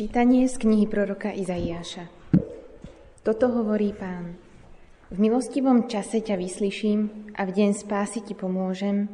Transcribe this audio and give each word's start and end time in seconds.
Čítanie 0.00 0.48
z 0.48 0.56
knihy 0.56 0.88
proroka 0.88 1.28
Izaiáša. 1.28 2.08
Toto 3.20 3.52
hovorí 3.52 3.92
pán. 3.92 4.32
V 5.12 5.20
milostivom 5.20 5.92
čase 5.92 6.24
ťa 6.24 6.40
vyslyším 6.40 7.28
a 7.36 7.44
v 7.44 7.52
deň 7.52 7.76
spásy 7.76 8.24
ti 8.24 8.32
pomôžem. 8.32 9.12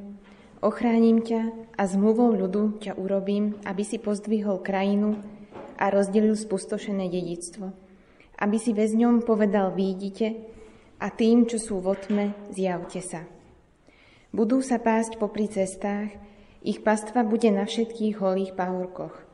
Ochránim 0.62 1.26
ťa 1.26 1.74
a 1.74 1.90
zmluvou 1.90 2.30
ľudu 2.38 2.78
ťa 2.78 3.02
urobím, 3.02 3.58
aby 3.66 3.82
si 3.82 3.98
pozdvihol 3.98 4.62
krajinu 4.62 5.18
a 5.74 5.90
rozdelil 5.90 6.38
spustošené 6.38 7.10
dedictvo. 7.10 7.74
Aby 8.38 8.62
si 8.62 8.70
väzňom 8.70 9.26
povedal 9.26 9.74
výjdite 9.74 10.38
a 11.02 11.10
tým, 11.10 11.50
čo 11.50 11.58
sú 11.58 11.82
v 11.82 11.98
otme, 11.98 12.30
zjavte 12.54 13.02
sa. 13.02 13.26
Budú 14.30 14.62
sa 14.62 14.78
pásť 14.78 15.18
popri 15.18 15.50
cestách, 15.50 16.14
ich 16.62 16.78
pastva 16.86 17.26
bude 17.26 17.50
na 17.50 17.66
všetkých 17.66 18.22
holých 18.22 18.54
pahorkoch. 18.54 19.26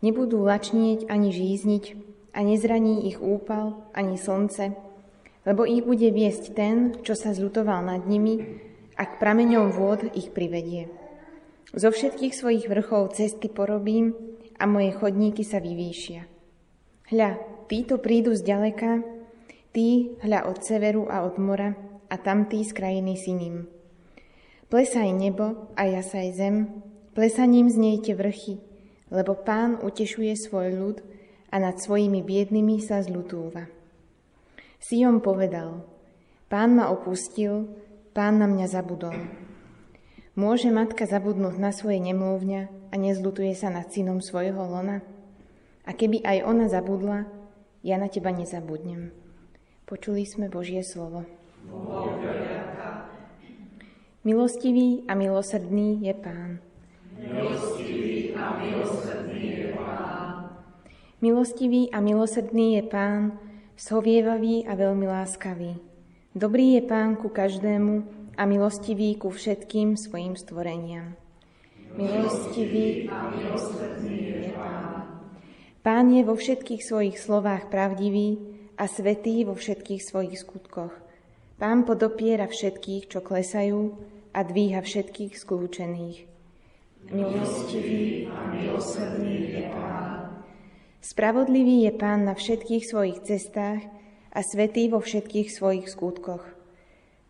Nebudú 0.00 0.40
lačnieť 0.44 1.12
ani 1.12 1.28
žízniť 1.28 1.84
a 2.32 2.40
nezraní 2.40 3.04
ich 3.08 3.20
úpal 3.20 3.84
ani 3.92 4.16
slnce, 4.16 4.72
lebo 5.44 5.68
ich 5.68 5.84
bude 5.84 6.08
viesť 6.08 6.56
ten, 6.56 6.76
čo 7.04 7.12
sa 7.12 7.36
zľutoval 7.36 7.84
nad 7.84 8.02
nimi 8.08 8.40
a 8.96 9.02
k 9.04 9.12
prameňom 9.20 9.72
vôd 9.72 10.08
ich 10.16 10.32
privedie. 10.32 10.88
Zo 11.76 11.92
všetkých 11.92 12.34
svojich 12.34 12.66
vrchov 12.66 13.14
cesty 13.14 13.46
porobím 13.46 14.16
a 14.58 14.66
moje 14.66 14.92
chodníky 14.96 15.44
sa 15.46 15.62
vyvýšia. 15.62 16.26
Hľa, 17.12 17.30
títo 17.70 17.98
prídu 18.02 18.34
z 18.34 18.42
ďaleka, 18.44 19.02
tí 19.70 20.16
hľa 20.20 20.50
od 20.50 20.58
severu 20.64 21.06
a 21.06 21.22
od 21.22 21.38
mora 21.38 21.76
a 22.10 22.14
tamtí 22.18 22.66
z 22.66 22.72
krajiny 22.74 23.14
siním. 23.14 23.70
Plesaj 24.70 25.10
nebo 25.14 25.70
a 25.74 25.86
jasaj 25.86 26.34
zem, 26.34 26.56
plesaním 27.14 27.70
znejte 27.70 28.14
vrchy, 28.14 28.62
lebo 29.10 29.34
pán 29.34 29.82
utešuje 29.82 30.32
svoj 30.38 30.68
ľud 30.74 30.96
a 31.50 31.58
nad 31.58 31.76
svojimi 31.76 32.22
biednými 32.22 32.78
sa 32.78 33.02
zľutúva. 33.02 33.66
Sion 34.80 35.20
povedal, 35.20 35.84
pán 36.48 36.78
ma 36.78 36.88
opustil, 36.88 37.68
pán 38.16 38.40
na 38.40 38.46
mňa 38.48 38.66
zabudol. 38.70 39.18
Môže 40.38 40.70
matka 40.72 41.04
zabudnúť 41.04 41.58
na 41.58 41.74
svoje 41.74 42.00
nemluvňa 42.00 42.62
a 42.90 42.94
nezlutuje 42.96 43.52
sa 43.52 43.68
nad 43.68 43.90
synom 43.90 44.22
svojho 44.22 44.62
lona? 44.62 45.02
A 45.84 45.90
keby 45.92 46.22
aj 46.22 46.38
ona 46.46 46.70
zabudla, 46.70 47.26
ja 47.82 47.98
na 47.98 48.06
teba 48.06 48.30
nezabudnem. 48.30 49.10
Počuli 49.90 50.22
sme 50.22 50.46
Božie 50.46 50.86
slovo. 50.86 51.26
Pán. 51.66 53.10
Milostivý 54.22 55.02
a 55.10 55.18
milosrdný 55.18 55.98
je 56.04 56.14
Pán. 56.14 56.62
Milostivý 61.20 61.92
a 61.92 62.00
milosrdný 62.00 62.80
je 62.80 62.82
Pán, 62.88 63.36
shovievavý 63.76 64.64
a 64.64 64.72
veľmi 64.72 65.04
láskavý. 65.04 65.76
Dobrý 66.32 66.80
je 66.80 66.82
Pán 66.88 67.20
ku 67.20 67.28
každému 67.28 68.08
a 68.40 68.48
milostivý 68.48 69.20
ku 69.20 69.28
všetkým 69.28 70.00
svojim 70.00 70.32
stvoreniam. 70.32 71.12
Milostivý 71.92 73.04
a 73.12 73.36
milosrdný 73.36 74.48
je 74.48 74.52
Pán. 74.56 75.28
Pán 75.84 76.08
je 76.08 76.24
vo 76.24 76.40
všetkých 76.40 76.80
svojich 76.80 77.20
slovách 77.20 77.68
pravdivý 77.68 78.40
a 78.80 78.88
svetý 78.88 79.44
vo 79.44 79.52
všetkých 79.52 80.00
svojich 80.00 80.40
skutkoch. 80.40 80.96
Pán 81.60 81.84
podopiera 81.84 82.48
všetkých, 82.48 83.12
čo 83.12 83.20
klesajú 83.20 83.92
a 84.32 84.40
dvíha 84.40 84.80
všetkých 84.80 85.36
skľúčených. 85.36 86.29
Milostivý 87.08 88.28
a 88.28 88.52
milosrdný 88.52 89.56
je 89.56 89.62
Pán. 89.72 90.44
Spravodlivý 91.00 91.88
je 91.88 91.92
Pán 91.96 92.28
na 92.28 92.36
všetkých 92.36 92.84
svojich 92.84 93.24
cestách 93.24 93.88
a 94.30 94.40
svetý 94.44 94.92
vo 94.92 95.00
všetkých 95.00 95.48
svojich 95.48 95.88
skutkoch. 95.88 96.44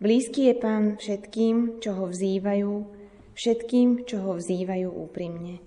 Blízky 0.02 0.50
je 0.50 0.54
Pán 0.58 0.98
všetkým, 0.98 1.78
čo 1.78 1.94
ho 1.94 2.10
vzývajú, 2.10 2.72
všetkým, 3.38 4.08
čo 4.08 4.16
ho 4.26 4.32
vzývajú 4.34 4.88
úprimne. 4.90 5.62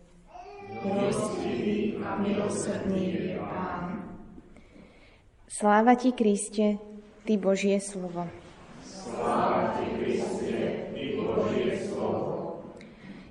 Milostivý 0.83 2.01
a 2.01 2.19
milosrdný 2.19 3.03
je 3.13 3.37
Pán. 3.39 4.17
Sláva 5.47 5.93
ti, 5.93 6.11
Kriste, 6.17 6.81
ty 7.29 7.37
Božie 7.37 7.77
slovo. 7.77 8.25
Sláva 8.81 9.77
ti, 9.77 9.92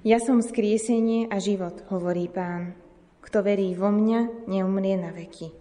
ja 0.02 0.18
som 0.18 0.42
skriesenie 0.42 1.30
a 1.30 1.38
život, 1.38 1.86
hovorí 1.90 2.26
pán. 2.26 2.74
Kto 3.22 3.46
verí 3.46 3.70
vo 3.78 3.94
mňa, 3.94 4.50
neumrie 4.50 4.98
na 4.98 5.14
veky. 5.14 5.54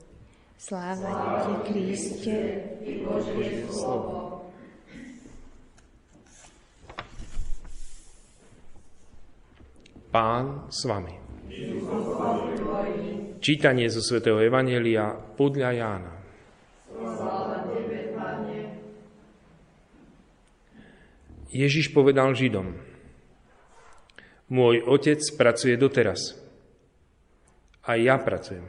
Sláva 0.58 1.46
ti, 1.46 1.54
Kriste, 1.70 2.38
Božie 3.06 3.70
slovo. 3.70 4.46
Pán 10.10 10.68
s 10.68 10.84
vami. 10.90 11.16
Čítanie 13.42 13.88
zo 13.90 14.02
svätého 14.04 14.42
Evanelia 14.42 15.18
podľa 15.38 15.70
Jána. 15.72 16.14
Ježiš 21.52 21.92
povedal 21.92 22.32
Židom, 22.32 22.91
môj 24.52 24.84
otec 24.84 25.24
pracuje 25.40 25.80
doteraz. 25.80 26.36
A 27.88 27.96
ja 27.96 28.20
pracujem. 28.20 28.68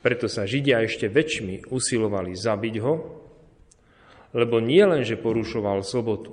Preto 0.00 0.26
sa 0.32 0.48
Židia 0.48 0.80
ešte 0.80 1.12
väčšmi 1.12 1.68
usilovali 1.68 2.32
zabiť 2.32 2.76
ho, 2.80 2.94
lebo 4.32 4.64
nie 4.64 4.80
len, 4.80 5.04
že 5.04 5.20
porušoval 5.20 5.84
sobotu, 5.84 6.32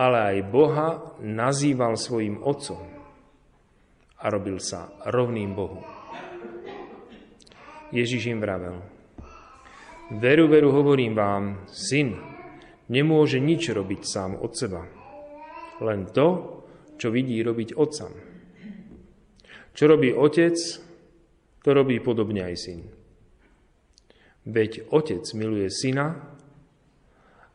ale 0.00 0.32
aj 0.32 0.48
Boha 0.48 0.88
nazýval 1.20 2.00
svojim 2.00 2.40
otcom 2.40 2.80
a 4.16 4.24
robil 4.32 4.56
sa 4.56 4.88
rovným 5.04 5.52
Bohu. 5.52 5.84
Ježiš 7.92 8.32
im 8.32 8.40
vravel, 8.42 8.82
veru, 10.16 10.48
veru 10.50 10.72
hovorím 10.74 11.14
vám, 11.14 11.44
syn 11.70 12.16
nemôže 12.90 13.38
nič 13.38 13.70
robiť 13.70 14.00
sám 14.02 14.32
od 14.40 14.52
seba, 14.56 14.82
len 15.82 16.08
to, 16.12 16.62
čo 16.96 17.12
vidí 17.12 17.36
robiť 17.44 17.76
otcam. 17.76 18.12
Čo 19.76 19.84
robí 19.92 20.08
otec, 20.16 20.56
to 21.60 21.68
robí 21.74 22.00
podobne 22.00 22.48
aj 22.48 22.56
syn. 22.56 22.80
Veď 24.46 24.88
otec 24.88 25.26
miluje 25.36 25.68
syna 25.68 26.16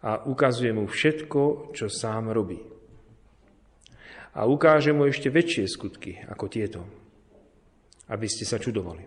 a 0.05 0.21
ukazuje 0.27 0.69
mu 0.75 0.85
všetko, 0.85 1.73
čo 1.73 1.89
sám 1.89 2.29
robí. 2.29 2.61
A 4.37 4.45
ukáže 4.47 4.93
mu 4.93 5.09
ešte 5.09 5.33
väčšie 5.33 5.65
skutky 5.65 6.21
ako 6.29 6.45
tieto, 6.51 6.81
aby 8.11 8.27
ste 8.29 8.45
sa 8.45 8.61
čudovali. 8.61 9.03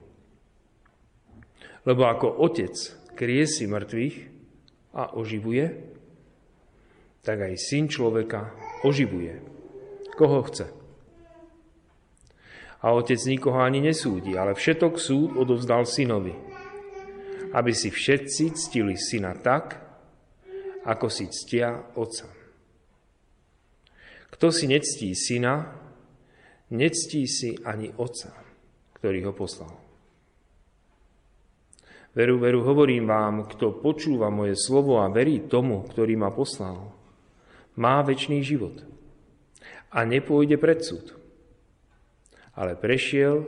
Lebo 1.84 2.02
ako 2.08 2.40
otec 2.40 2.74
kriesi 3.12 3.68
mŕtvych 3.68 4.16
a 4.96 5.14
oživuje, 5.14 5.66
tak 7.24 7.40
aj 7.40 7.54
syn 7.56 7.88
človeka 7.88 8.52
oživuje, 8.84 9.40
koho 10.14 10.44
chce. 10.46 10.68
A 12.84 12.92
otec 12.92 13.16
nikoho 13.24 13.64
ani 13.64 13.80
nesúdi, 13.80 14.36
ale 14.36 14.52
všetok 14.52 15.00
súd 15.00 15.40
odovzdal 15.40 15.88
synovi, 15.88 16.36
aby 17.56 17.72
si 17.72 17.88
všetci 17.88 18.52
ctili 18.52 18.94
syna 19.00 19.32
tak, 19.40 19.80
ako 20.84 21.08
si 21.08 21.24
ctia 21.32 21.96
otca. 21.96 22.28
Kto 24.36 24.52
si 24.52 24.68
nectí 24.68 25.16
syna, 25.16 25.80
nectí 26.76 27.24
si 27.24 27.56
ani 27.64 27.88
otca, 27.96 28.36
ktorý 29.00 29.30
ho 29.30 29.32
poslal. 29.32 29.72
Veru, 32.14 32.38
veru, 32.38 32.62
hovorím 32.62 33.10
vám, 33.10 33.50
kto 33.50 33.82
počúva 33.82 34.30
moje 34.30 34.54
slovo 34.54 35.02
a 35.02 35.10
verí 35.10 35.50
tomu, 35.50 35.82
ktorý 35.82 36.14
ma 36.14 36.30
poslal, 36.30 36.93
má 37.74 38.02
väčší 38.02 38.42
život 38.42 38.82
a 39.94 40.02
nepôjde 40.02 40.58
pred 40.58 40.82
súd, 40.82 41.14
ale 42.54 42.74
prešiel 42.78 43.46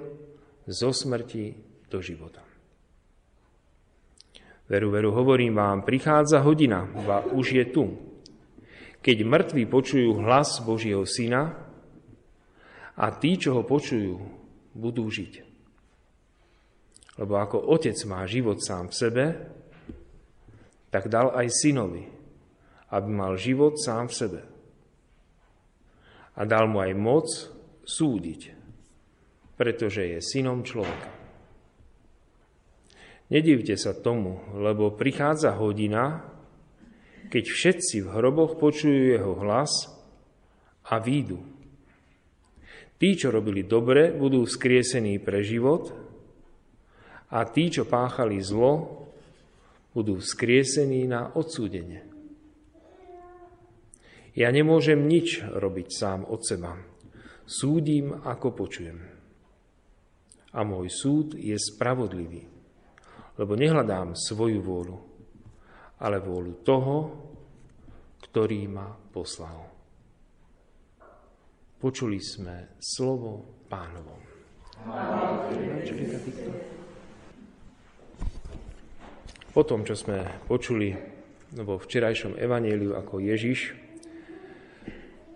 zo 0.67 0.91
smrti 0.91 1.55
do 1.91 1.99
života. 2.03 2.43
Veru, 4.67 4.91
veru, 4.91 5.15
hovorím 5.15 5.55
vám, 5.55 5.87
prichádza 5.87 6.43
hodina, 6.43 6.91
a 7.07 7.23
už 7.31 7.47
je 7.55 7.65
tu, 7.71 7.85
keď 8.99 9.23
mŕtvi 9.23 9.63
počujú 9.71 10.19
hlas 10.27 10.59
Božieho 10.67 11.07
Syna 11.07 11.55
a 12.99 13.07
tí, 13.15 13.39
čo 13.39 13.55
ho 13.55 13.63
počujú, 13.63 14.19
budú 14.75 15.07
žiť. 15.07 15.47
Lebo 17.23 17.39
ako 17.39 17.71
otec 17.71 17.95
má 18.11 18.27
život 18.27 18.59
sám 18.59 18.91
v 18.91 18.99
sebe, 18.99 19.25
tak 20.91 21.07
dal 21.07 21.31
aj 21.31 21.47
synovi, 21.55 22.16
aby 22.93 23.11
mal 23.11 23.35
život 23.39 23.79
sám 23.79 24.11
v 24.11 24.15
sebe. 24.15 24.41
A 26.37 26.45
dal 26.45 26.69
mu 26.69 26.85
aj 26.85 26.93
moc 26.95 27.27
súdiť 27.87 28.57
pretože 29.57 30.05
je 30.05 30.21
synom 30.21 30.61
človeka. 30.61 31.11
Nedivte 33.33 33.75
sa 33.75 33.97
tomu, 33.97 34.39
lebo 34.55 34.95
prichádza 34.95 35.57
hodina, 35.59 36.23
keď 37.27 37.45
všetci 37.51 38.07
v 38.07 38.13
hroboch 38.15 38.55
počujú 38.61 39.19
jeho 39.19 39.35
hlas 39.43 39.91
a 40.87 41.03
výjdu. 41.03 41.43
Tí, 42.97 43.19
čo 43.19 43.35
robili 43.35 43.67
dobre, 43.67 44.15
budú 44.15 44.47
vzkriesení 44.47 45.19
pre 45.19 45.43
život 45.43 45.91
a 47.35 47.43
tí, 47.51 47.67
čo 47.67 47.83
páchali 47.83 48.39
zlo, 48.39 49.03
budú 49.91 50.23
vzkriesení 50.23 51.11
na 51.11 51.35
odsúdenie. 51.35 52.16
Ja 54.37 54.53
nemôžem 54.53 55.09
nič 55.09 55.41
robiť 55.41 55.89
sám 55.89 56.29
od 56.29 56.45
seba. 56.45 56.77
Súdim, 57.49 58.13
ako 58.21 58.53
počujem. 58.53 59.01
A 60.53 60.61
môj 60.61 60.93
súd 60.93 61.33
je 61.33 61.57
spravodlivý, 61.57 62.45
lebo 63.41 63.57
nehľadám 63.57 64.13
svoju 64.13 64.61
vôľu, 64.61 64.99
ale 66.05 66.21
vôľu 66.21 66.53
toho, 66.61 66.97
ktorý 68.29 68.69
ma 68.69 68.93
poslal. 68.93 69.73
Počuli 71.81 72.21
sme 72.21 72.77
slovo 72.77 73.65
pánovom. 73.73 74.21
Po 79.57 79.65
tom, 79.65 79.89
čo 79.89 79.97
sme 79.97 80.45
počuli 80.45 80.93
vo 81.57 81.81
včerajšom 81.81 82.37
evaníliu, 82.37 82.93
ako 82.93 83.25
Ježiš 83.25 83.86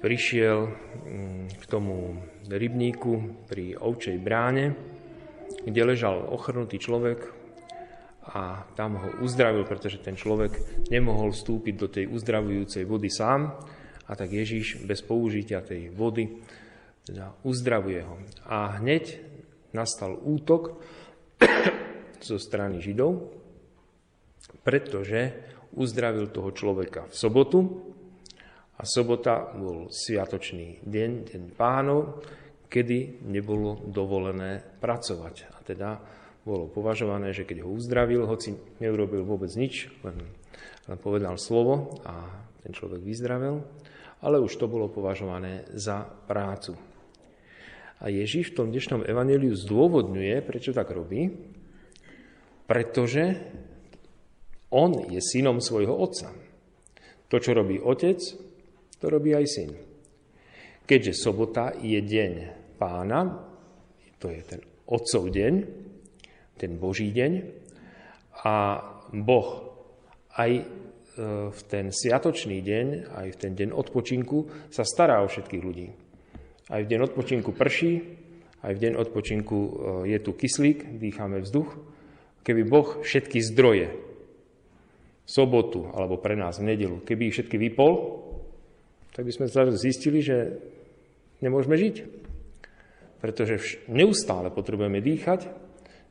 prišiel 0.01 0.59
mm, 0.67 1.61
k 1.61 1.65
tomu 1.69 2.17
rybníku 2.49 3.45
pri 3.47 3.77
ovčej 3.77 4.17
bráne, 4.17 4.75
kde 5.65 5.81
ležal 5.85 6.25
ochrnutý 6.33 6.81
človek 6.81 7.41
a 8.33 8.65
tam 8.77 8.97
ho 8.97 9.09
uzdravil, 9.25 9.69
pretože 9.69 10.01
ten 10.01 10.17
človek 10.17 10.85
nemohol 10.89 11.33
vstúpiť 11.33 11.75
do 11.77 11.89
tej 11.89 12.05
uzdravujúcej 12.09 12.85
vody 12.89 13.13
sám 13.13 13.55
a 14.09 14.13
tak 14.17 14.33
Ježíš 14.33 14.83
bez 14.89 15.05
použitia 15.05 15.61
tej 15.61 15.93
vody 15.93 16.41
teda 17.05 17.33
uzdravuje 17.45 18.01
ho. 18.05 18.17
A 18.47 18.81
hneď 18.81 19.21
nastal 19.75 20.17
útok 20.17 20.81
zo 22.29 22.37
strany 22.37 22.79
Židov, 22.79 23.31
pretože 24.63 25.35
uzdravil 25.75 26.31
toho 26.31 26.51
človeka 26.51 27.07
v 27.07 27.15
sobotu, 27.15 27.59
a 28.81 28.83
sobota 28.89 29.53
bol 29.53 29.93
sviatočný 29.93 30.81
deň, 30.81 31.11
deň 31.29 31.43
pánov, 31.53 32.25
kedy 32.73 33.29
nebolo 33.29 33.77
dovolené 33.85 34.65
pracovať. 34.81 35.53
A 35.53 35.59
teda 35.61 36.01
bolo 36.41 36.65
považované, 36.73 37.37
že 37.37 37.45
keď 37.45 37.69
ho 37.69 37.77
uzdravil, 37.77 38.25
hoci 38.25 38.57
neurobil 38.81 39.21
vôbec 39.21 39.53
nič, 39.53 39.93
len, 40.01 40.25
len 40.89 40.97
povedal 40.97 41.37
slovo 41.37 42.01
a 42.09 42.25
ten 42.65 42.73
človek 42.73 43.05
vyzdravel, 43.05 43.61
ale 44.25 44.41
už 44.41 44.57
to 44.57 44.65
bolo 44.65 44.89
považované 44.89 45.69
za 45.77 46.01
prácu. 46.25 46.73
A 48.01 48.09
Ježiš 48.09 48.57
v 48.57 48.65
tom 48.65 48.69
dnešnom 48.73 49.05
evaneliu 49.05 49.53
zdôvodňuje, 49.53 50.41
prečo 50.41 50.73
tak 50.73 50.89
robí, 50.89 51.29
pretože 52.65 53.45
on 54.73 55.05
je 55.13 55.21
synom 55.21 55.61
svojho 55.61 55.93
otca. 55.93 56.33
To, 57.29 57.37
čo 57.37 57.53
robí 57.53 57.77
otec, 57.77 58.17
to 59.01 59.09
robí 59.09 59.33
aj 59.33 59.47
syn. 59.49 59.71
Keďže 60.85 61.17
sobota 61.17 61.73
je 61.81 61.97
deň 61.99 62.33
pána, 62.77 63.41
to 64.21 64.29
je 64.29 64.41
ten 64.45 64.61
otcov 64.85 65.33
deň, 65.33 65.55
ten 66.61 66.77
Boží 66.77 67.09
deň, 67.09 67.33
a 68.45 68.81
Boh 69.13 69.49
aj 70.37 70.51
e, 70.61 70.65
v 71.51 71.61
ten 71.69 71.93
sviatočný 71.93 72.61
deň, 72.61 72.87
aj 73.13 73.29
v 73.33 73.37
ten 73.37 73.53
deň 73.57 73.71
odpočinku 73.73 74.69
sa 74.73 74.85
stará 74.85 75.25
o 75.25 75.29
všetkých 75.29 75.63
ľudí. 75.65 75.89
Aj 76.71 76.81
v 76.81 76.91
deň 76.91 77.01
odpočinku 77.11 77.51
prší, 77.53 77.93
aj 78.61 78.73
v 78.77 78.83
deň 78.89 78.93
odpočinku 78.97 79.59
e, 79.59 79.71
je 80.17 80.19
tu 80.21 80.33
kyslík, 80.37 81.01
dýchame 81.01 81.41
vzduch. 81.45 81.77
Keby 82.41 82.63
Boh 82.65 82.89
všetky 83.05 83.45
zdroje, 83.45 83.93
sobotu 85.29 85.87
alebo 85.93 86.19
pre 86.19 86.35
nás 86.35 86.59
v 86.59 86.75
nedelu, 86.75 87.05
keby 87.05 87.31
ich 87.31 87.37
všetky 87.37 87.57
vypol, 87.61 87.93
tak 89.21 89.29
by 89.29 89.37
sme 89.37 89.77
zistili, 89.77 90.25
že 90.25 90.57
nemôžeme 91.45 91.77
žiť. 91.77 91.97
Pretože 93.21 93.85
neustále 93.93 94.49
potrebujeme 94.49 94.97
dýchať, 95.05 95.45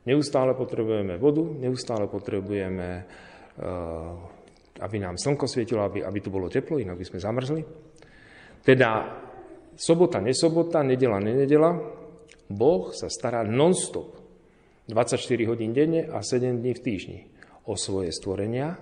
neustále 0.06 0.54
potrebujeme 0.54 1.18
vodu, 1.18 1.42
neustále 1.42 2.06
potrebujeme, 2.06 3.02
eh, 3.02 4.78
aby 4.78 4.96
nám 5.02 5.18
slnko 5.18 5.50
svietilo, 5.50 5.82
aby, 5.90 6.06
aby 6.06 6.18
tu 6.22 6.30
bolo 6.30 6.46
teplo, 6.46 6.78
inak 6.78 7.02
by 7.02 7.06
sme 7.10 7.18
zamrzli. 7.18 7.62
Teda 8.62 9.18
sobota, 9.74 10.22
nesobota, 10.22 10.86
nedela, 10.86 11.18
nenedela, 11.18 11.82
Boh 12.46 12.94
sa 12.94 13.10
stará 13.10 13.42
non-stop, 13.42 14.22
24 14.86 15.50
hodín 15.50 15.74
denne 15.74 16.06
a 16.06 16.22
7 16.22 16.62
dní 16.62 16.78
v 16.78 16.84
týždni 16.86 17.20
o 17.66 17.74
svoje 17.74 18.14
stvorenia 18.14 18.78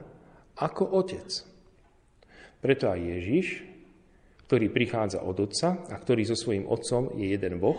ako 0.61 0.85
otec. 1.01 1.33
Preto 2.61 2.93
aj 2.93 3.01
Ježiš 3.01 3.78
ktorý 4.49 4.73
prichádza 4.73 5.21
od 5.21 5.37
Otca 5.45 5.77
a 5.93 5.97
ktorý 6.01 6.25
so 6.25 6.33
svojím 6.33 6.65
Otcom 6.65 7.13
je 7.21 7.37
jeden 7.37 7.61
Boh, 7.61 7.77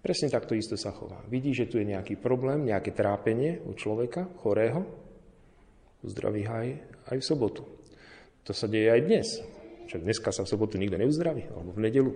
presne 0.00 0.32
takto 0.32 0.56
isto 0.56 0.80
sa 0.80 0.96
chová. 0.96 1.20
Vidí, 1.28 1.52
že 1.52 1.68
tu 1.68 1.76
je 1.76 1.84
nejaký 1.84 2.16
problém, 2.16 2.64
nejaké 2.64 2.96
trápenie 2.96 3.60
u 3.68 3.76
človeka, 3.76 4.32
chorého, 4.40 4.80
uzdraví 6.00 6.48
ho 6.48 6.54
aj, 6.56 6.68
aj 7.12 7.16
v 7.20 7.24
sobotu. 7.28 7.68
To 8.48 8.56
sa 8.56 8.64
deje 8.64 8.88
aj 8.88 9.00
dnes. 9.04 9.28
Však 9.92 10.00
dneska 10.00 10.32
sa 10.32 10.48
v 10.48 10.52
sobotu 10.56 10.80
nikto 10.80 10.96
neuzdraví, 10.96 11.52
alebo 11.52 11.76
v 11.76 11.84
nedelu. 11.84 12.12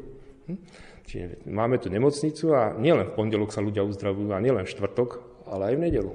Hm? 0.48 0.58
Čiže 1.04 1.24
máme 1.44 1.76
tu 1.76 1.92
nemocnicu 1.92 2.56
a 2.56 2.72
nielen 2.72 3.12
v 3.12 3.16
pondelok 3.20 3.52
sa 3.52 3.60
ľudia 3.60 3.84
uzdravujú, 3.84 4.32
a 4.32 4.40
nielen 4.40 4.64
v 4.64 4.72
štvrtok, 4.72 5.44
ale 5.52 5.68
aj 5.68 5.74
v 5.76 5.84
nedelu. 5.92 6.12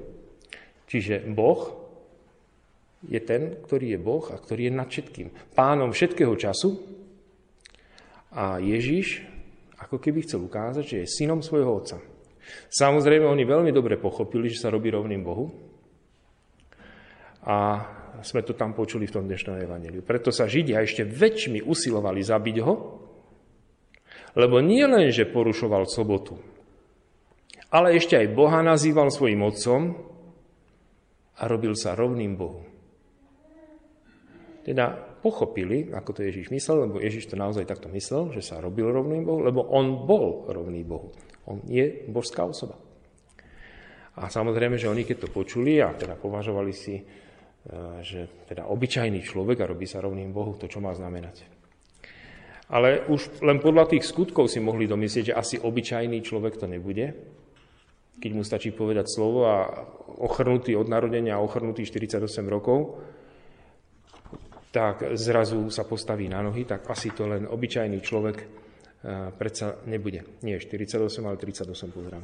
Čiže 0.90 1.22
Boh 1.30 1.70
je 3.04 3.20
ten, 3.24 3.56
ktorý 3.64 3.96
je 3.96 4.00
Boh 4.00 4.24
a 4.28 4.36
ktorý 4.36 4.68
je 4.68 4.72
nad 4.76 4.88
všetkým. 4.88 5.56
Pánom 5.56 5.92
všetkého 5.92 6.36
času 6.36 6.76
a 8.36 8.60
Ježiš 8.60 9.24
ako 9.80 9.96
keby 9.96 10.22
chcel 10.28 10.44
ukázať, 10.44 10.84
že 10.84 10.96
je 11.02 11.12
synom 11.18 11.40
svojho 11.40 11.72
otca. 11.72 11.96
Samozrejme, 12.68 13.24
oni 13.24 13.44
veľmi 13.48 13.72
dobre 13.72 13.96
pochopili, 13.96 14.52
že 14.52 14.60
sa 14.60 14.72
robí 14.72 14.92
rovným 14.92 15.24
Bohu. 15.24 15.48
A 17.48 17.56
sme 18.20 18.44
to 18.44 18.52
tam 18.52 18.76
počuli 18.76 19.08
v 19.08 19.14
tom 19.16 19.24
dnešnom 19.24 19.56
evaneliu. 19.56 20.04
Preto 20.04 20.28
sa 20.28 20.44
Židia 20.44 20.84
ešte 20.84 21.08
väčšmi 21.08 21.64
usilovali 21.64 22.20
zabiť 22.20 22.56
ho, 22.60 22.74
lebo 24.36 24.60
nie 24.60 24.84
len, 24.84 25.08
že 25.08 25.30
porušoval 25.30 25.88
sobotu, 25.88 26.38
ale 27.72 27.96
ešte 27.96 28.20
aj 28.20 28.36
Boha 28.36 28.60
nazýval 28.60 29.08
svojim 29.08 29.40
otcom 29.40 29.96
a 31.40 31.42
robil 31.48 31.72
sa 31.72 31.96
rovným 31.96 32.36
Bohu. 32.36 32.69
Teda 34.70 34.94
pochopili, 34.94 35.90
ako 35.90 36.14
to 36.14 36.20
Ježiš 36.22 36.54
myslel, 36.54 36.86
lebo 36.86 37.02
Ježiš 37.02 37.26
to 37.26 37.34
naozaj 37.34 37.66
takto 37.66 37.90
myslel, 37.90 38.30
že 38.30 38.38
sa 38.38 38.62
robil 38.62 38.86
rovným 38.86 39.26
Bohu, 39.26 39.42
lebo 39.42 39.66
on 39.66 40.06
bol 40.06 40.46
rovný 40.46 40.86
Bohu. 40.86 41.10
On 41.50 41.58
je 41.66 42.06
božská 42.06 42.46
osoba. 42.46 42.78
A 44.14 44.30
samozrejme, 44.30 44.78
že 44.78 44.86
oni 44.86 45.02
keď 45.02 45.26
to 45.26 45.28
počuli 45.34 45.82
a 45.82 45.90
teda 45.90 46.14
považovali 46.14 46.70
si, 46.70 47.02
e, 47.02 47.04
že 48.06 48.46
teda 48.46 48.70
obyčajný 48.70 49.18
človek 49.26 49.58
a 49.58 49.70
robí 49.74 49.90
sa 49.90 49.98
rovným 49.98 50.30
Bohu, 50.30 50.54
to 50.54 50.70
čo 50.70 50.78
má 50.78 50.94
znamenať. 50.94 51.42
Ale 52.70 53.10
už 53.10 53.42
len 53.42 53.58
podľa 53.58 53.90
tých 53.90 54.06
skutkov 54.06 54.46
si 54.46 54.62
mohli 54.62 54.86
domyslieť, 54.86 55.34
že 55.34 55.38
asi 55.38 55.56
obyčajný 55.58 56.22
človek 56.22 56.62
to 56.62 56.70
nebude, 56.70 57.10
keď 58.22 58.30
mu 58.30 58.46
stačí 58.46 58.70
povedať 58.70 59.10
slovo 59.10 59.50
a 59.50 59.66
ochrnutý 60.22 60.78
od 60.78 60.86
narodenia 60.86 61.42
ochrnutý 61.42 61.82
48 61.82 62.22
rokov, 62.46 63.02
tak 64.70 65.18
zrazu 65.18 65.66
sa 65.70 65.82
postaví 65.82 66.30
na 66.30 66.42
nohy, 66.42 66.62
tak 66.62 66.86
asi 66.86 67.10
to 67.10 67.26
len 67.26 67.46
obyčajný 67.50 67.98
človek 67.98 68.36
e, 68.38 68.46
predsa 69.34 69.82
nebude. 69.90 70.22
Nie 70.46 70.62
48, 70.62 71.26
ale 71.26 71.36
38 71.36 71.90
pozerám. 71.90 72.22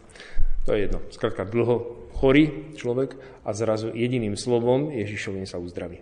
To 0.66 0.74
je 0.74 0.86
jedno. 0.86 1.02
Skrátka 1.10 1.42
dlho 1.42 2.06
chorý 2.14 2.74
človek 2.78 3.42
a 3.42 3.50
zrazu 3.50 3.90
jediným 3.90 4.38
slovom 4.38 4.94
Ježišovým 4.94 5.46
sa 5.46 5.58
uzdraví. 5.58 5.98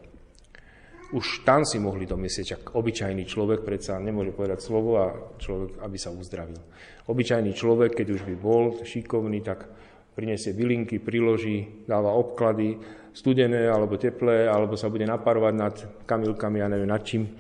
Už 1.14 1.46
tam 1.46 1.62
si 1.62 1.78
mohli 1.78 2.10
domyslieť, 2.10 2.48
ak 2.58 2.64
obyčajný 2.74 3.24
človek 3.24 3.62
predsa 3.62 3.96
nemôže 4.02 4.34
povedať 4.34 4.60
slovo 4.60 4.98
a 4.98 5.14
človek, 5.38 5.80
aby 5.80 5.96
sa 5.96 6.10
uzdravil. 6.10 6.58
Obyčajný 7.06 7.52
človek, 7.54 7.94
keď 8.02 8.06
už 8.18 8.22
by 8.24 8.34
bol 8.34 8.82
šikovný, 8.82 9.44
tak 9.44 9.68
prinesie 10.16 10.56
bylinky, 10.56 10.98
priloží, 10.98 11.86
dáva 11.86 12.14
obklady, 12.16 12.80
studené 13.14 13.71
alebo 13.71 13.94
teplé, 13.94 14.50
alebo 14.50 14.75
sa 14.75 14.90
bude 14.90 15.06
naparovať 15.06 15.54
nad 15.54 15.75
kamilkami, 16.02 16.59
ja 16.59 16.66
neviem 16.66 16.90
nad 16.90 17.06
čím, 17.06 17.30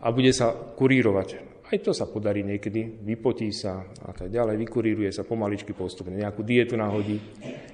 a 0.00 0.06
bude 0.14 0.30
sa 0.30 0.54
kurírovať. 0.54 1.54
Aj 1.64 1.80
to 1.80 1.90
sa 1.90 2.06
podarí 2.06 2.46
niekedy, 2.46 3.02
vypotí 3.02 3.50
sa 3.50 3.82
a 4.04 4.12
tak 4.14 4.30
ďalej, 4.30 4.62
vykuríruje 4.62 5.10
sa 5.10 5.26
pomaličky 5.26 5.74
postupne, 5.74 6.14
nejakú 6.14 6.44
dietu 6.46 6.78
nahodí. 6.78 7.18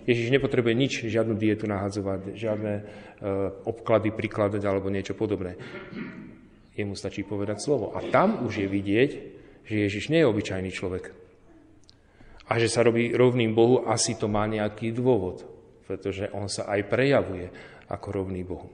Ježiš 0.06 0.30
nepotrebuje 0.30 0.74
nič, 0.78 0.92
žiadnu 1.10 1.36
dietu 1.36 1.66
nahadzovať, 1.66 2.38
žiadne 2.38 2.72
e, 2.78 2.82
obklady 3.66 4.14
prikladať 4.14 4.62
alebo 4.62 4.88
niečo 4.88 5.18
podobné. 5.18 5.58
Jemu 6.78 6.94
stačí 6.94 7.26
povedať 7.26 7.60
slovo. 7.60 7.90
A 7.92 8.00
tam 8.08 8.46
už 8.46 8.64
je 8.64 8.68
vidieť, 8.70 9.10
že 9.66 9.74
Ježiš 9.90 10.08
nie 10.14 10.22
je 10.22 10.30
obyčajný 10.30 10.70
človek. 10.70 11.10
A 12.46 12.62
že 12.62 12.70
sa 12.70 12.86
robí 12.86 13.10
rovným 13.10 13.58
Bohu, 13.58 13.90
asi 13.90 14.14
to 14.14 14.30
má 14.30 14.46
nejaký 14.46 14.94
dôvod, 14.94 15.49
pretože 15.90 16.30
on 16.30 16.46
sa 16.46 16.70
aj 16.70 16.86
prejavuje 16.86 17.50
ako 17.90 18.22
rovný 18.22 18.46
Bohu. 18.46 18.70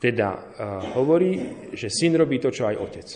Teda 0.00 0.32
uh, 0.32 0.96
hovorí, 0.96 1.68
že 1.76 1.92
syn 1.92 2.16
robí 2.16 2.40
to, 2.40 2.48
čo 2.48 2.72
aj 2.72 2.80
otec. 2.80 3.08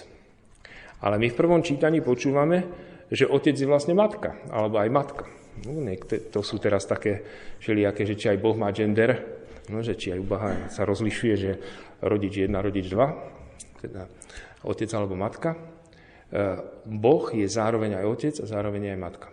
Ale 1.01 1.17
my 1.17 1.33
v 1.33 1.39
prvom 1.41 1.65
čítaní 1.65 2.05
počúvame, 2.05 2.69
že 3.09 3.25
otec 3.25 3.57
je 3.57 3.65
vlastne 3.65 3.97
matka, 3.97 4.37
alebo 4.53 4.77
aj 4.77 4.93
matka. 4.93 5.25
No, 5.65 5.81
niekde, 5.81 6.29
to 6.29 6.45
sú 6.45 6.61
teraz 6.61 6.85
také 6.85 7.25
všelijaké, 7.65 8.05
že 8.05 8.21
či 8.21 8.27
aj 8.29 8.39
Boh 8.45 8.53
má 8.53 8.69
gender, 8.77 9.17
no, 9.73 9.81
že 9.81 9.97
či 9.97 10.13
aj 10.13 10.21
u 10.21 10.27
Boha 10.29 10.69
sa 10.69 10.85
rozlišuje, 10.85 11.35
že 11.41 11.53
rodič 12.05 12.45
jedna, 12.45 12.61
rodič 12.61 12.93
dva, 12.93 13.17
teda 13.81 14.05
otec 14.69 14.91
alebo 14.93 15.17
matka. 15.17 15.57
E, 15.57 15.59
boh 16.85 17.25
je 17.33 17.49
zároveň 17.49 18.03
aj 18.03 18.05
otec 18.05 18.35
a 18.43 18.47
zároveň 18.47 18.93
aj 18.93 18.99
matka. 19.01 19.29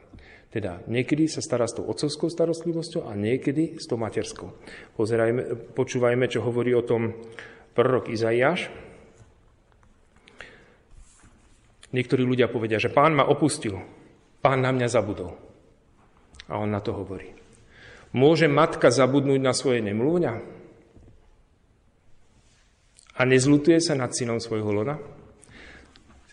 Teda 0.53 0.85
niekedy 0.85 1.25
sa 1.25 1.41
stará 1.41 1.65
s 1.65 1.73
tou 1.73 1.89
otcovskou 1.89 2.29
starostlivosťou 2.29 3.09
a 3.09 3.17
niekedy 3.17 3.81
s 3.81 3.89
tou 3.89 3.97
materskou. 3.97 4.53
Pozerajme, 4.93 5.73
počúvajme, 5.73 6.29
čo 6.29 6.45
hovorí 6.45 6.77
o 6.77 6.85
tom 6.85 7.17
prorok 7.73 8.13
Izaiáš, 8.13 8.69
Niektorí 11.93 12.25
ľudia 12.25 12.49
povedia, 12.49 12.81
že 12.81 12.89
pán 12.89 13.13
ma 13.13 13.29
opustil, 13.29 13.77
pán 14.41 14.65
na 14.65 14.73
mňa 14.73 14.87
zabudol. 14.89 15.37
A 16.49 16.57
on 16.57 16.73
na 16.73 16.81
to 16.81 16.89
hovorí. 16.89 17.37
Môže 18.17 18.49
matka 18.49 18.89
zabudnúť 18.89 19.37
na 19.37 19.53
svoje 19.53 19.85
nemlúňa? 19.85 20.33
A 23.13 23.21
nezlutuje 23.29 23.77
sa 23.77 23.93
nad 23.93 24.09
synom 24.09 24.41
svojho 24.41 24.73
lona? 24.73 24.97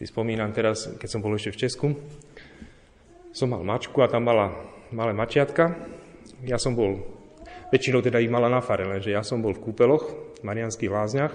Si 0.01 0.09
spomínam 0.09 0.49
teraz, 0.57 0.89
keď 0.97 1.09
som 1.13 1.21
bol 1.21 1.37
ešte 1.37 1.53
v 1.53 1.61
Česku, 1.61 1.87
som 3.31 3.51
mal 3.51 3.63
mačku 3.63 4.03
a 4.03 4.11
tam 4.11 4.27
mala 4.27 4.55
malé 4.91 5.15
mačiatka. 5.15 5.75
Ja 6.43 6.59
som 6.59 6.75
bol, 6.75 6.99
väčšinou 7.71 8.03
teda 8.03 8.19
ich 8.19 8.33
mala 8.33 8.51
na 8.51 8.63
fare, 8.63 8.87
lenže 8.87 9.15
ja 9.15 9.23
som 9.23 9.43
bol 9.43 9.55
v 9.55 9.63
kúpeloch, 9.71 10.05
v 10.41 10.43
Marianských 10.43 10.91
lázniach 10.91 11.35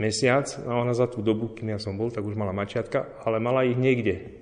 mesiac 0.00 0.48
a 0.64 0.80
ona 0.80 0.96
za 0.96 1.04
tú 1.12 1.20
dobu, 1.20 1.52
kým 1.52 1.76
ja 1.76 1.78
som 1.78 2.00
bol, 2.00 2.08
tak 2.08 2.24
už 2.24 2.32
mala 2.32 2.56
mačiatka, 2.56 3.20
ale 3.20 3.36
mala 3.36 3.68
ich 3.68 3.76
niekde. 3.76 4.32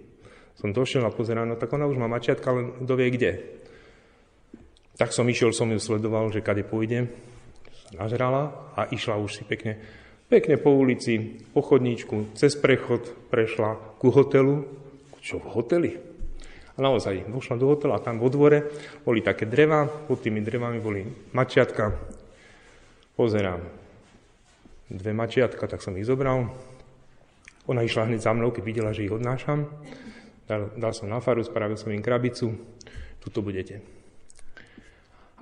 Som 0.54 0.70
došiel 0.70 1.02
a 1.02 1.10
pozeral, 1.10 1.50
no 1.50 1.58
tak 1.58 1.74
ona 1.74 1.90
už 1.90 1.98
má 1.98 2.06
mačiatka, 2.06 2.46
ale 2.54 2.78
kto 2.78 2.94
vie 2.94 3.10
kde. 3.10 3.32
Tak 4.98 5.10
som 5.10 5.26
išiel, 5.26 5.50
som 5.50 5.70
ju 5.70 5.82
sledoval, 5.82 6.30
že 6.30 6.46
kade 6.46 6.62
pôjdem. 6.62 7.10
Nažrala 7.94 8.70
a 8.78 8.86
išla 8.90 9.18
už 9.18 9.38
si 9.38 9.42
pekne, 9.42 9.82
pekne 10.30 10.58
po 10.62 10.70
ulici, 10.74 11.42
po 11.50 11.62
chodníčku, 11.62 12.38
cez 12.38 12.54
prechod 12.54 13.30
prešla 13.30 13.98
ku 13.98 14.14
hotelu. 14.14 14.62
Čo 15.28 15.44
v 15.44 15.52
hoteli? 15.52 15.92
A 16.72 16.78
naozaj, 16.80 17.28
došla 17.28 17.60
do 17.60 17.68
hotela 17.68 18.00
tam 18.00 18.16
vo 18.16 18.32
dvore 18.32 18.72
boli 19.04 19.20
také 19.20 19.44
dreva, 19.44 19.84
pod 19.84 20.24
tými 20.24 20.40
drevami 20.40 20.80
boli 20.80 21.04
mačiatka. 21.36 21.92
Pozerám, 23.12 23.60
dve 24.88 25.12
mačiatka, 25.12 25.68
tak 25.68 25.84
som 25.84 25.92
ich 26.00 26.08
zobral. 26.08 26.48
Ona 27.68 27.84
išla 27.84 28.08
hneď 28.08 28.24
za 28.24 28.32
mnou, 28.32 28.48
keď 28.48 28.62
videla, 28.64 28.96
že 28.96 29.04
ich 29.04 29.12
odnášam. 29.12 29.68
Dal, 30.48 30.72
dal 30.80 30.96
som 30.96 31.12
na 31.12 31.20
faru, 31.20 31.44
spravil 31.44 31.76
som 31.76 31.92
im 31.92 32.00
krabicu. 32.00 32.56
Tuto 33.20 33.44
budete. 33.44 33.84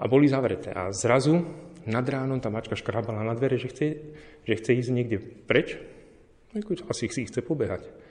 A 0.03 0.11
boli 0.11 0.27
zavreté. 0.27 0.75
A 0.75 0.91
zrazu 0.91 1.47
nad 1.87 2.03
ránom 2.03 2.43
tá 2.43 2.51
mačka 2.51 2.75
škrabala 2.75 3.23
na 3.23 3.39
dvere, 3.39 3.55
že 3.55 3.71
chce, 3.71 3.87
že 4.43 4.59
chce 4.59 4.71
ísť 4.83 4.91
niekde 4.91 5.23
preč. 5.47 5.79
Asi 6.91 7.07
si 7.07 7.23
chce 7.23 7.39
pobehať. 7.39 8.06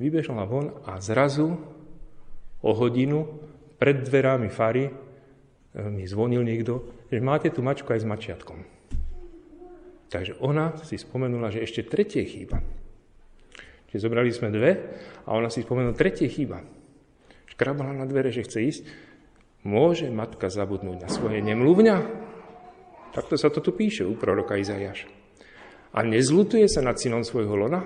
Vybežala 0.00 0.48
von 0.48 0.72
a 0.88 1.00
zrazu 1.00 1.56
o 2.62 2.70
hodinu 2.72 3.26
pred 3.76 4.06
dverami 4.06 4.48
fary 4.48 4.86
eh, 4.86 4.92
mi 5.90 6.06
zvonil 6.06 6.46
niekto, 6.46 7.04
že 7.10 7.18
máte 7.18 7.50
tu 7.50 7.60
mačku 7.60 7.90
aj 7.90 8.00
s 8.00 8.08
mačiatkom. 8.08 8.58
Takže 10.12 10.38
ona 10.44 10.76
si 10.84 11.00
spomenula, 11.00 11.48
že 11.48 11.64
ešte 11.64 11.88
tretie 11.88 12.28
chýba. 12.28 12.60
Čiže 13.88 14.08
zobrali 14.08 14.28
sme 14.28 14.52
dve 14.52 14.72
a 15.24 15.32
ona 15.32 15.48
si 15.48 15.64
spomenula, 15.64 15.96
tretie 15.96 16.28
chýba. 16.28 16.60
Škrabala 17.48 17.96
na 17.96 18.04
dvere, 18.04 18.28
že 18.28 18.44
chce 18.44 18.58
ísť. 18.60 18.82
Môže 19.64 20.12
matka 20.12 20.52
zabudnúť 20.52 20.98
na 21.00 21.08
svoje 21.08 21.40
nemluvňa? 21.40 21.96
Takto 23.12 23.36
sa 23.36 23.52
to 23.52 23.60
tu 23.60 23.76
píše 23.76 24.08
u 24.08 24.16
proroka 24.16 24.56
Izajaša. 24.56 25.08
A 25.92 26.00
nezlutuje 26.04 26.64
sa 26.68 26.80
nad 26.80 26.96
synom 26.96 27.20
svojho 27.20 27.52
lona? 27.52 27.84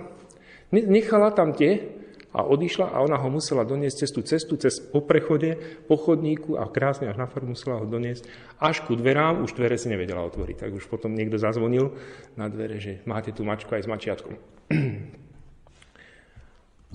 Nechala 0.74 1.30
tam 1.30 1.54
tie, 1.54 1.96
a 2.36 2.44
odišla 2.44 2.92
a 2.92 3.00
ona 3.00 3.16
ho 3.16 3.32
musela 3.32 3.64
doniesť 3.64 3.96
cez 4.04 4.10
tú 4.12 4.20
cestu, 4.20 4.60
cez 4.60 4.76
po 4.76 5.00
prechode, 5.00 5.56
po 5.88 5.96
chodníku 5.96 6.60
a 6.60 6.68
krásne 6.68 7.08
až 7.08 7.16
na 7.16 7.24
farmu 7.24 7.56
musela 7.56 7.80
ho 7.80 7.88
doniesť 7.88 8.28
až 8.60 8.84
ku 8.84 8.92
dverám, 8.92 9.40
už 9.40 9.56
dvere 9.56 9.80
si 9.80 9.88
nevedela 9.88 10.20
otvoriť. 10.28 10.68
Tak 10.68 10.70
už 10.76 10.84
potom 10.92 11.16
niekto 11.16 11.40
zazvonil 11.40 11.96
na 12.36 12.52
dvere, 12.52 12.76
že 12.76 13.00
máte 13.08 13.32
tu 13.32 13.40
mačku 13.40 13.72
aj 13.72 13.88
s 13.88 13.88
mačiatkom. 13.88 14.36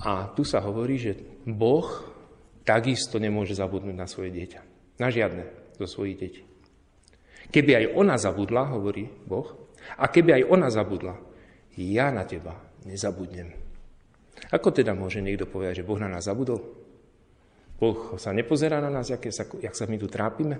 A 0.08 0.30
tu 0.34 0.46
sa 0.46 0.62
hovorí, 0.62 1.02
že 1.02 1.18
Boh 1.46 1.90
takisto 2.62 3.18
nemôže 3.18 3.58
zabudnúť 3.58 3.98
na 3.98 4.06
svoje 4.06 4.30
dieťa. 4.34 4.62
Na 5.02 5.10
žiadne 5.10 5.74
zo 5.82 5.86
svojich 5.90 6.18
detí. 6.22 6.42
Keby 7.50 7.72
aj 7.82 7.86
ona 7.98 8.16
zabudla, 8.22 8.70
hovorí 8.78 9.10
Boh, 9.26 9.58
a 9.98 10.06
keby 10.06 10.42
aj 10.42 10.44
ona 10.54 10.70
zabudla, 10.70 11.18
ja 11.78 12.14
na 12.14 12.30
teba 12.30 12.62
nezabudnem. 12.86 13.61
Ako 14.52 14.76
teda 14.76 14.92
môže 14.92 15.24
niekto 15.24 15.48
povedať, 15.48 15.82
že 15.82 15.88
Boh 15.88 16.00
na 16.00 16.12
nás 16.12 16.28
zabudol? 16.28 16.60
Boh 17.82 18.20
sa 18.22 18.36
nepozerá 18.36 18.78
na 18.78 18.94
nás, 18.94 19.10
jak, 19.10 19.24
sa, 19.32 19.48
jak 19.48 19.74
sa 19.74 19.90
my 19.90 19.98
tu 19.98 20.06
trápime? 20.06 20.60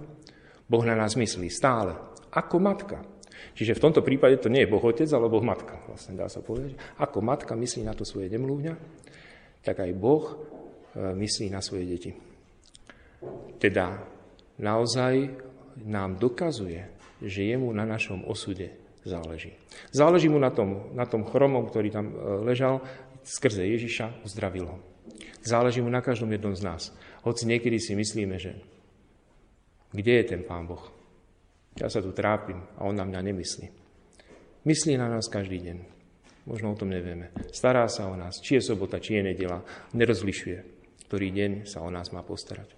Boh 0.66 0.84
na 0.88 0.96
nás 0.96 1.14
myslí 1.20 1.52
stále, 1.52 1.94
ako 2.32 2.58
matka. 2.58 3.04
Čiže 3.52 3.76
v 3.76 3.84
tomto 3.84 4.02
prípade 4.02 4.40
to 4.40 4.48
nie 4.48 4.64
je 4.64 4.72
Boh 4.72 4.82
otec, 4.82 5.06
ale 5.12 5.28
Boh 5.28 5.44
matka. 5.44 5.76
Vlastne 5.86 6.16
dá 6.16 6.32
sa 6.32 6.40
povedať. 6.40 6.80
Ako 7.04 7.20
matka 7.20 7.54
myslí 7.54 7.84
na 7.84 7.92
to 7.92 8.08
svoje 8.08 8.32
nemluvňa, 8.32 8.74
tak 9.62 9.84
aj 9.84 9.92
Boh 9.98 10.24
e, 10.32 10.36
myslí 11.14 11.52
na 11.52 11.60
svoje 11.60 11.86
deti. 11.86 12.12
Teda 13.60 14.02
naozaj 14.58 15.36
nám 15.84 16.18
dokazuje, 16.18 16.88
že 17.22 17.46
jemu 17.46 17.70
na 17.76 17.86
našom 17.86 18.26
osude 18.26 18.74
záleží. 19.06 19.54
Záleží 19.94 20.30
mu 20.30 20.38
na 20.38 20.50
tom, 20.54 20.94
na 20.94 21.06
tom 21.06 21.26
chromom, 21.26 21.68
ktorý 21.70 21.90
tam 21.94 22.06
e, 22.10 22.16
ležal, 22.48 22.82
skrze 23.24 23.66
Ježiša 23.66 24.26
uzdravil 24.26 24.66
ho. 24.68 24.78
Záleží 25.42 25.82
mu 25.82 25.90
na 25.90 26.06
každom 26.06 26.30
jednom 26.32 26.54
z 26.54 26.62
nás. 26.62 26.82
Hoci 27.26 27.50
niekedy 27.50 27.82
si 27.82 27.98
myslíme, 27.98 28.38
že 28.38 28.62
kde 29.92 30.14
je 30.22 30.26
ten 30.36 30.42
Pán 30.46 30.70
Boh? 30.70 30.82
Ja 31.80 31.88
sa 31.88 32.04
tu 32.04 32.12
trápim 32.12 32.62
a 32.78 32.86
on 32.86 32.96
na 32.96 33.08
mňa 33.08 33.20
nemyslí. 33.32 33.68
Myslí 34.68 34.94
na 35.00 35.10
nás 35.10 35.26
každý 35.32 35.58
deň. 35.58 35.78
Možno 36.46 36.74
o 36.74 36.80
tom 36.80 36.90
nevieme. 36.90 37.34
Stará 37.54 37.86
sa 37.86 38.10
o 38.10 38.18
nás, 38.18 38.42
či 38.42 38.58
je 38.58 38.74
sobota, 38.74 39.02
či 39.02 39.18
je 39.18 39.34
nedela. 39.34 39.62
Nerozlišuje, 39.94 40.58
ktorý 41.06 41.28
deň 41.30 41.52
sa 41.70 41.86
o 41.86 41.90
nás 41.90 42.10
má 42.14 42.26
postarať. 42.26 42.74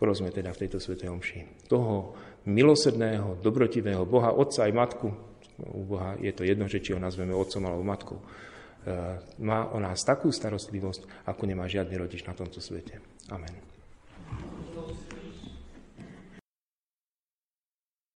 Prosme 0.00 0.32
teda 0.32 0.52
v 0.56 0.60
tejto 0.64 0.80
svetej 0.80 1.12
omši. 1.12 1.68
Toho 1.68 2.16
milosrdného, 2.48 3.40
dobrotivého 3.44 4.08
Boha, 4.08 4.32
Otca 4.32 4.64
aj 4.64 4.72
Matku, 4.72 5.08
u 5.60 5.84
Boha 5.84 6.16
je 6.20 6.32
to 6.32 6.44
jedno, 6.44 6.64
že 6.64 6.80
či 6.80 6.96
ho 6.96 7.00
nazveme 7.00 7.36
Otcom 7.36 7.64
alebo 7.68 7.84
Matkou, 7.84 8.18
má 9.40 9.68
o 9.70 9.78
nás 9.78 10.00
takú 10.02 10.32
starostlivosť, 10.32 11.28
ako 11.28 11.42
nemá 11.44 11.68
žiadny 11.68 11.96
rodič 12.00 12.24
na 12.24 12.32
tomto 12.32 12.58
svete. 12.64 13.00
Amen. 13.28 13.69